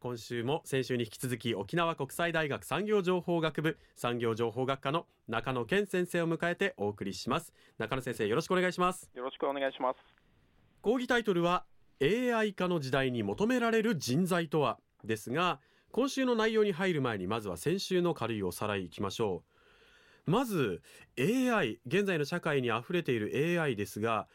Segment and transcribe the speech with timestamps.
[0.00, 7.54] 今週も先週に引き続き沖縄国際大学産業情報学部産業情報学科の中野健先生を迎えてお送りします。
[7.78, 9.10] 中野先生よろしくお願いします。
[9.14, 9.98] よろしくお願いします。
[10.82, 11.64] 講義タイトルは
[12.02, 15.60] AI 化の時代に求められる人材とはですが
[15.92, 19.44] 今週の内容に入る前にまずは先週の軽いおさらいいきましょ
[20.26, 20.30] う。
[20.30, 20.82] まず
[21.18, 24.28] AI 現在の社会にあふれている AI ですが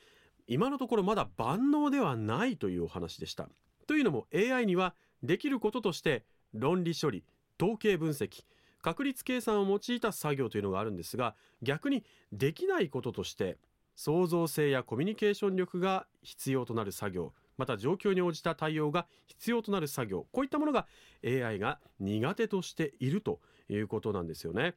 [0.48, 3.48] 今のところまだ万能ではないというお話でした。
[3.86, 7.24] というのも AI にはできることとして論理処理
[7.62, 8.44] 統計分析
[8.82, 13.58] 確率計算を用いた作業というのがあるんですが逆にできないこととして
[13.96, 20.88] 創造性やコミュニケーション力が必要となる作業また状況に応じた対応が必要となる作業こういったものが
[21.24, 24.76] AI が苦手としているということなんですよね。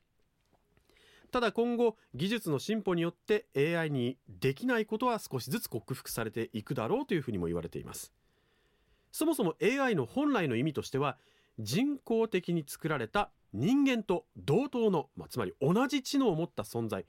[1.31, 8.13] ただ今後技術の進歩によって AI にできないことは少しずつ克服されていくだろうというふうにも言われています。
[9.15, 11.17] そもそも AI の本来の意味としては
[11.61, 17.07] 人工的に作られた人間と同等の、まあ、つまり同じ知能を持った存在。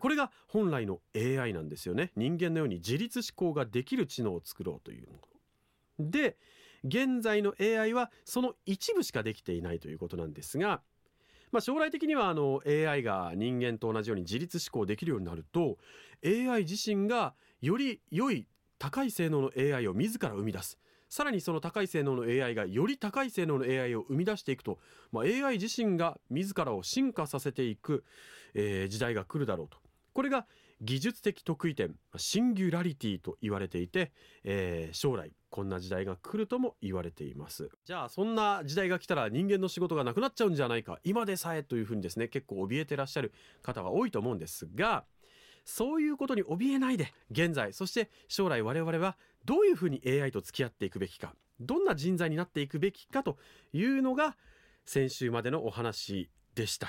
[0.00, 2.12] これが本来の AI なんですよね。
[2.14, 5.18] 人間のように自立思考ができる知能を作ろうというも
[5.98, 6.10] の。
[6.10, 6.36] で
[6.84, 10.82] 現在の AI はその一部しかできていないということなんですが、
[11.52, 15.78] まあ、将来的にはあの AI が人間と同じように自立思考できるようになると
[16.22, 17.32] AI 自身が
[17.62, 18.46] より良い
[18.78, 20.78] 高い性能の AI を自ら生み出す。
[21.10, 24.78] さらにその高い性能の AI がより高い性能の AI を生み出していくと、
[25.10, 28.04] まあ、AI 自身が自らを進化させていく、
[28.54, 29.78] えー、時代が来るだろうと。
[30.12, 30.46] これが
[30.80, 34.12] 技術的得意点シンギュラリティと言われていて、
[34.44, 37.68] えー、将来こんな時代が来るとも言われています。
[37.84, 43.32] じゃあそんな時代が来たら人間の仕事がなくなっちゃうんじゃないか今でさえというふうにですね結構怯えてらっしゃる
[43.62, 45.04] 方は多いと思うんですが
[45.70, 53.38] そういうことに怯えないで現在そして将来我々はどういうふうに AI と付き合っていくべきかどんな人材になっていくべきかと
[53.72, 54.36] いうのが
[54.84, 56.88] 先週までのお話でした。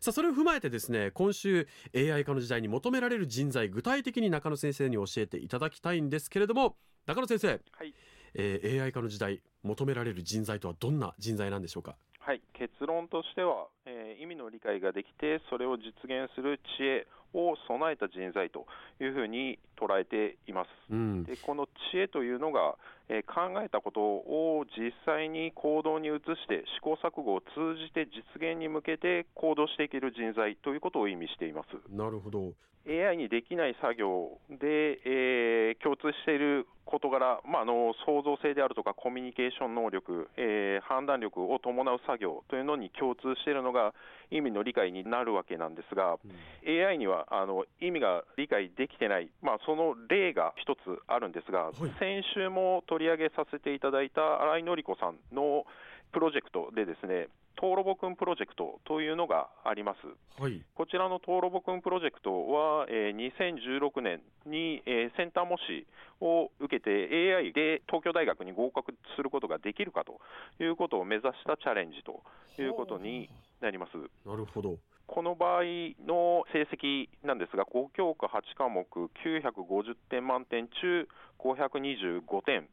[0.00, 6.76] さあそれを踏まえてですね今週 AI 化の時代に求められる人材具体的に中野先生に教えていただきたいんですけれども
[7.06, 7.54] 中野先生、は
[7.84, 7.92] い。
[8.34, 11.96] えー、AI 化の時代求められる人材とはどんな人材なんでしょうか？
[12.20, 12.42] はい。
[12.52, 18.66] 結論としては、えー、意味の理解ができてそれを実現する知恵を備えた人材と
[19.00, 20.68] いうふうに捉えています。
[20.90, 22.76] うん、でこの知恵というのが、
[23.08, 31.68] えー、考えたことを実際に行動に移して試行錯誤を通じて実現に向けて行動していける人材ということを意味しています。
[31.90, 32.52] なるほど
[32.88, 43.92] AI にできない作業で、えー、共通している事柄、まあ、あの創造性であるとかコミュニケーション能力、えー、判断力を伴う作業というのに共通しているのが
[44.30, 55.64] 意味の理解になるわけなんですが、うん、AI にはあの意味が理解できてない、まあ、その例が一つあるんですが、はい、先週も取り上げさせていただいた新井紀子さんの
[56.12, 65.84] プロジェクトでですねトーロボくんプロジェクトというのがあります、はい、こちらのトーロボくんプロジェクトは、えー、2016年に、えー、センター模試
[66.20, 66.90] を受けて
[67.34, 70.20] AI で東京大学に合格することができるかと
[70.62, 72.22] いうことを目指したチャレンジと
[72.62, 73.28] いうことに
[73.60, 73.98] なります。
[74.24, 74.78] なるほど。
[75.08, 75.62] この場合
[76.06, 81.08] の成績なんですが、5教科8科目950点満点中
[81.40, 82.68] 525点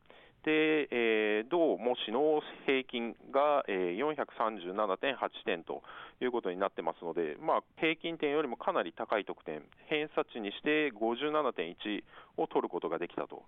[0.45, 5.81] で、えー、同模試の平均が、えー、437.8点と
[6.21, 12.03] いうことになってますので、まあ、平均点よりもかなり高い得点、偏差値にして57.1
[12.37, 13.43] を取ることができたと、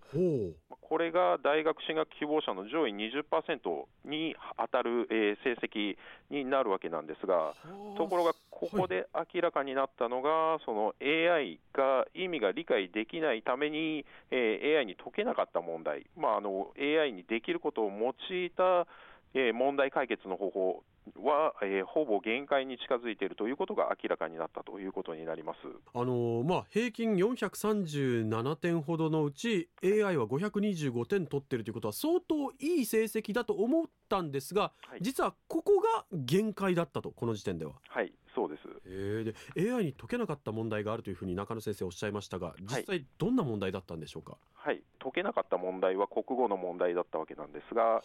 [0.82, 5.98] これが大学進学希望者の上位20%に当たる、えー、成績
[6.32, 7.54] になるわけなんですが、
[7.96, 18.88] ところがここで明らかになったのが、その AI が意味が理解できないために、えー、AI に解けなかった問題、まあ、あの AI にできることを用いた、
[19.36, 20.84] えー、問題解決の方法
[21.24, 25.60] は、えー、ほぼ限界に近づいているということが明らかになったということになります。
[25.94, 37.74] あのー、まあ、平均437点ほどのうち AI は525点取ってるということは相当いい成績だと思ったんですが、はい、実はここが限界だったとこの時点では。
[37.88, 48.02] はいそうです、えー、で AI に解けなかった問題があるというふうに中野先生おっしゃいましたが実際どんな問題だったんでしょうか、はい、解けなかった問題は国語の問題だったわけなんですが、は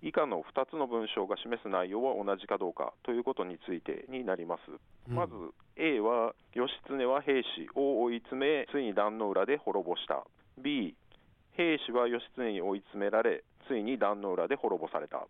[0.00, 4.60] い、以下の2つの文章が示す内容は同じかどうかということについてになります、
[5.10, 5.32] うん、まず
[5.74, 10.24] A は義経は兵士を追い詰めついに壇の浦で滅ぼした。
[10.56, 10.94] B
[11.56, 15.26] 兵士は義経に追い詰められついに壇の浦で滅ぼされた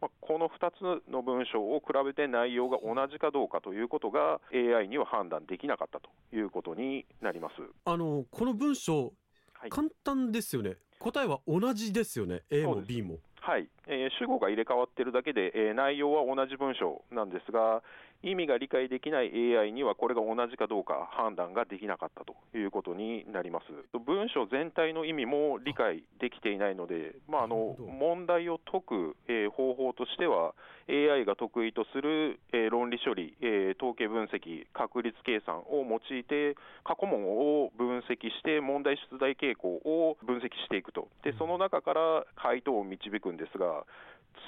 [0.00, 0.70] まあ、この2
[1.02, 7.54] つの文章を比べて内容が同じかどうかということが AI には判断できなかったということになります。
[7.84, 9.12] あのこの文章、
[9.54, 10.76] はい、簡単ですよね。
[10.98, 12.42] 答えは同じですよね。
[12.50, 13.18] A も B も。
[13.46, 17.80] はい、えー、主語が入れ替わってるだけで、えー、内容は同じ文章なんですが、
[18.22, 23.66] 意味が理解できない AI にはこれが同じかどうか判断ができなかったということになります。
[23.98, 30.54] 文章全体の意味も理解できていないので、まあ、あの問題を解く、えー、方法としては、
[30.88, 36.54] AI が得意とする、えー、論理処理、えー、統計分析、確率計算を用いて、
[36.84, 43.84] 過去問を分析して、問題出題傾向を分析していくと、でその中から回答を導くんですが、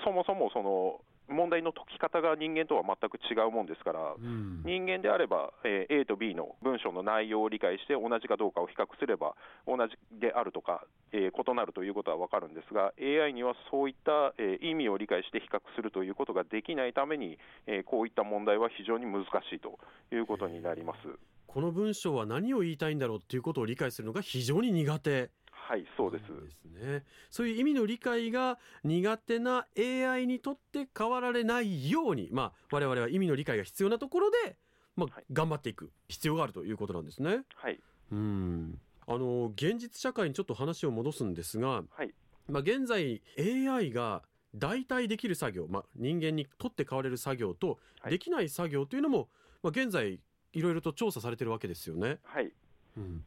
[0.04, 9.34] そもそもその問題の解き方が人間とは全く違うもんですから、うん、人間であれば、えー、A と B の文章の内容を理解して、同じかどうかを比較すれば、
[9.66, 19.78] 同じであるとか、えー、異なるということは分かるんですが、AI にはそういった、えー、意味を理解して比較するということができないために、えー、こういった問題は非常に難しいと
[20.14, 20.98] いうことになります。
[21.46, 25.30] この文章は何を言いたいんだろうということを理解するのが非常に苦手
[25.68, 26.22] はいそうです。
[26.24, 27.04] ですね。
[27.28, 34.56] そういう意味の理解が苦手な AI にとって変わられないようにまあ我々は意味の理解が必要なところで、
[34.96, 37.42] まあ、はい、頑張っていく必要があるということなんですね。
[37.54, 37.78] はい。
[38.12, 38.80] うん。
[39.06, 42.14] あの現実社会にちょっと話を戻すんですが、はい、
[42.48, 44.22] まあ、現在 AI が
[44.54, 47.78] 代替できる作業、まあ、人間にとって代われる作業と、
[48.08, 49.28] できない作業というのも、
[49.62, 50.20] まあ、現在
[50.52, 52.18] いろいろと調査されてるわけですよね。
[52.22, 52.50] はい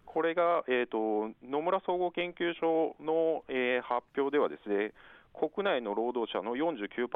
[0.06, 4.94] これが、えーと、野村総合研究所の、えー、発表ではですね
[5.34, 7.08] 国内の労働者の49%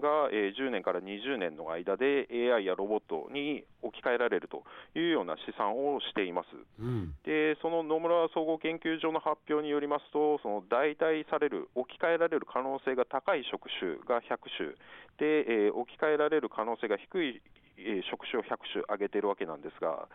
[0.00, 4.64] が、えー、10年から20年の間で AI やロボットに置き換えられると
[4.98, 6.46] いうような試算をしています、
[6.80, 14.72] うん、でその野村総合研究所の発表によりますとその代替される置き換えられる可能性が高い職種が100種。
[15.20, 17.42] で、えー、置き換えられる可能性が低い、
[17.76, 20.08] えー、職種を100種挙げているわけなんですが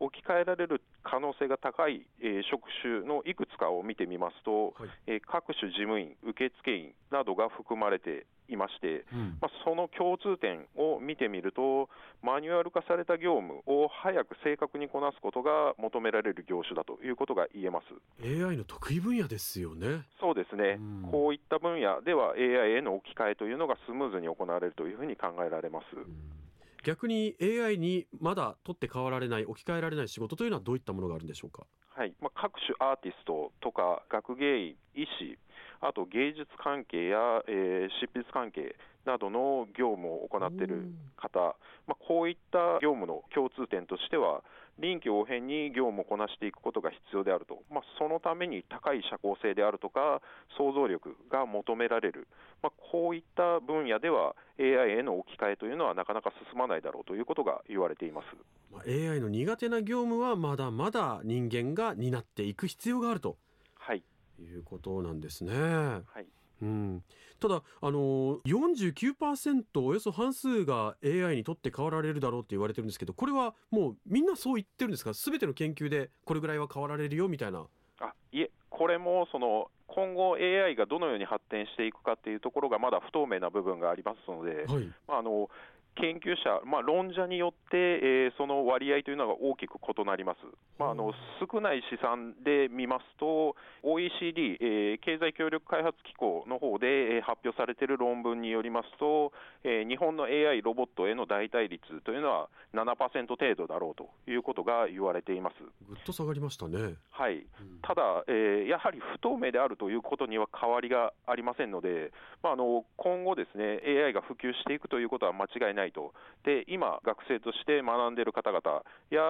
[0.00, 11.88] 置き換えられる可能性が高い、えー、職種のいくつかを見てみますと、はい、えー、各種事務員、受付員などが含まれていまして、うん、まあ、その共通点を見てみると、
[12.22, 17.86] マニュアル化された業務を早く正確にこなすことが求められる業種だということが言えます。
[18.24, 20.08] AI の得意分野ですよね。
[20.20, 25.84] そうですね、うん、こういった分野では AI への置き換えというのがスムーズに行われるというふうに考えられます。
[25.96, 26.49] うん
[26.84, 32.14] 逆に AI にまだ取って代わられない置き換えられない仕事というのはどういったものがあるんでしょうか、はい。
[32.20, 35.38] まあ、各種アーティストとか学芸員、医師
[35.80, 41.56] あと芸術関係や、えー、執筆関係などの業務を行っている方、
[41.86, 44.42] まあ、こういった業務の共通点としては、
[44.80, 50.22] 臨機応変に業務をこなしていくことが必要であると、まあ、そのために高い社交性であるとか、
[50.56, 52.26] 想像力が求められる、
[52.62, 58.26] まあ、こういった分野では AI への置き換えというのはなかなか進まないだろうということが言われています、
[58.72, 63.36] まあ、AI の苦手な業務はまだまだ人間が担っていく必要があると。
[63.78, 64.02] はい。
[64.38, 65.52] いうことなんですね。
[65.52, 66.26] はい
[66.62, 67.02] うん、
[67.40, 75.12] ただ、あのー、49%およそ半数が AI にとって変わられるだろうって言われてるんですけどこれはもうみんなそう言ってるんですか？
[75.12, 77.66] 全ての研究でこれぐらいは変わられるよみたいな。
[78.00, 85.50] あいえこれもその今後 AI がどのように発展していくかっていうところがまだ不透明な部分がありますので、はい、まあ、あの
[85.96, 90.38] 研究者、まあ、論者によって、えー、その割合というのが大きく異なります、
[90.78, 99.32] まあ、あの少ない試算で見ますと、OECD、えー、経済協力開発機構の方で、えー、発表されている論文によりますと、
[99.64, 105.56] えー、日本の AI ロボットへの代替率というのは7%程度だろうということが言われています。
[105.88, 107.44] ぐっと下がりましたね、はい、うん、
[107.82, 116.12] ただ、えー、やはり不透明であるということには変わりがありませんので、まあ、あの今後、ですね AI が普及していくということは間違いないと、
[116.44, 119.20] で今、学生として学んでいる方々や、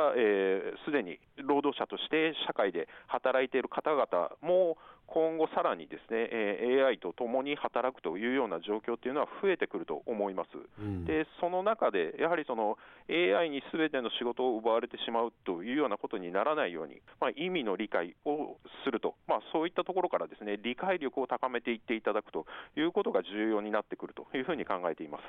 [0.85, 4.77] す、え、で、に労働者として社会で働いている方々も、
[5.11, 10.51] 今後さらにですね、えー、AI とともに働くというような状況っていうのは増えてくると思います。
[10.79, 12.79] うん、でその中でやはりその
[13.11, 25.23] AI にすべての仕事を奪われてしまうというようなことにならないように、まあ、意味の理解をすると、まあ、そういったところからですね理解力を高めていっていただくということが重要になってくるというふうに考えています。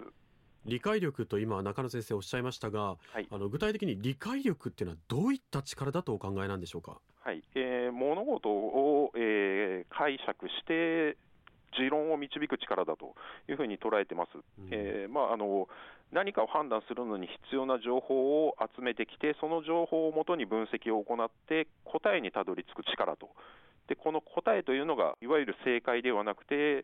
[0.65, 6.97] 理解力と今中野先生おっしゃいましたが、はい、あの具体的に理解力っていうのはどういった力だとお考えなんでしょうか？
[7.23, 11.17] はい、えー、物事を、えー、解釈して
[11.77, 13.15] 持論を導く力だと
[13.49, 14.29] いうふうに捉えてます。
[14.35, 15.67] うん、えー、まああの
[16.11, 23.29] 何かを判断するのに必要な情報を集めてきて、その情報をもとに分析を行って、答えにたどり着く力と、
[23.87, 26.83] でこの答えというのが、いわゆる正解ではなくて、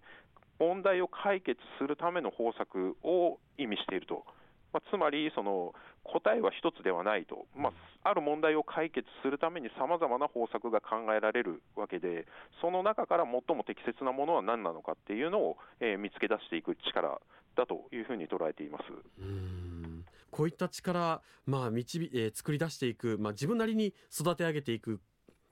[0.60, 4.26] 問題を解決するための方策を意味していると、
[4.74, 5.74] まあ、つまりその
[6.04, 7.70] 答えは一つではないと、ま
[8.04, 12.26] あ、ある問題を解決するためにさまざまな方策が考えられるわけで、
[12.62, 17.20] その中から最も適切なものは何なのかっていうのを、えー、見つけ出していく力
[17.56, 18.84] だというふうに捉えています。
[19.22, 20.06] うん。
[20.32, 25.02] こういった力、まあ導えー、作り出していく、まあ、自分なりに育て上げていく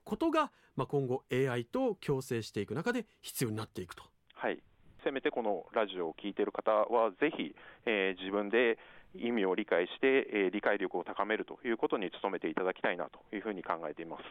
[0.04, 4.04] ことが、まあ、今後 AI と共生していく中で必要になっていくと。
[4.34, 4.62] はい
[5.06, 8.78] せめてこのラジオを聴いている方は、ぜひ、えー、自分で
[9.16, 14.24] 意味を理解して、えー、理解力を高めるということに努めていただきたいなというふうに考えています。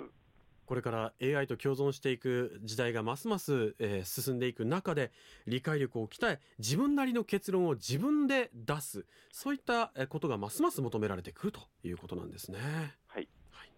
[0.67, 5.13] これから AI と共存していく時代がますます、えー、進んでいく中で
[5.47, 12.59] 理解力を鍛え自分なりの結論を自分で出すそういったことがますます求められてくるということなんですね。
[13.09, 13.69] はい、はい、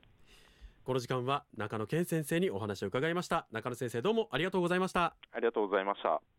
[0.84, 3.48] この時間は中野健先生にお話を伺いました。
[3.50, 5.16] 中野先生どうもありがとうございました。
[5.32, 6.35] ありがとうございました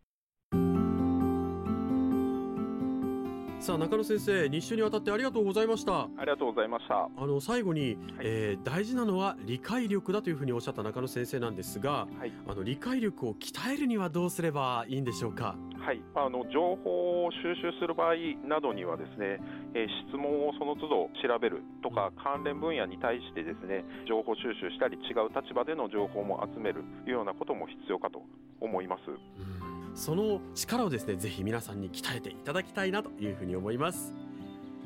[3.68, 6.04] さあ中野先生2週にわたってありがとうございました。
[6.04, 7.10] ありがとうございました。
[7.18, 15.58] あの最後に、はい、えー、大事なのは理解力だというふうにおっしゃった中野先生なんですが、はい、あの理解力を鍛えるにはどうすればいいんでしょうか？
[15.88, 16.04] はい。
[16.16, 18.16] あの情報を収集する場合
[18.46, 19.40] などにはですね、
[19.74, 28.22] えー、質問をその都度調べるとか関連分野に対してですね情報収集したり違う立場での情報も集めるというようなことも必要かと
[28.60, 29.02] 思います。
[29.08, 29.96] うん。
[29.96, 34.14] その力をですねぜひ皆さんに鍛えていただきたいなというふうに思います。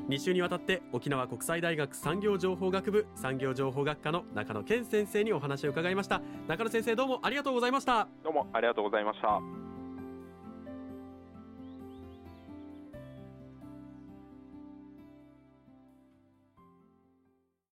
[0.08, 6.22] 2週にわたって沖縄国際大学産業情報学部産業情報学科の中野健先生にお話を伺いました。
[6.48, 8.08] 中野先生どうもありがとうございました。
[8.24, 9.61] どうもありがとうございました